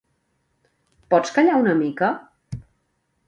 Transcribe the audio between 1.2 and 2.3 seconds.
callar una mica?